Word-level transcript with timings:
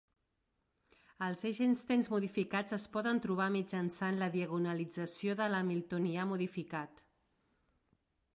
Els 1.25 1.43
eigenstates 1.49 2.09
modificats 2.13 2.77
es 2.77 2.85
poden 2.95 3.21
trobar 3.27 3.49
mitjançant 3.57 4.19
la 4.23 4.31
diagonalització 4.37 5.37
del 5.43 5.59
hamiltonià 5.61 6.27
modificat. 6.35 7.07